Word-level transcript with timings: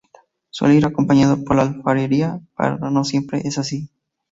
Suele 0.49 0.73
ir 0.73 0.85
acompañado 0.87 1.43
por 1.43 1.57
la 1.57 1.61
alfarería, 1.61 2.41
pero 2.57 2.89
no 2.89 3.03
siempre 3.03 3.41
es 3.45 3.59
así. 3.59 3.91